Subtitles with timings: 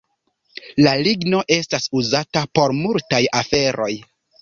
[0.85, 3.93] La ligno estas uzata por multaj aferoj.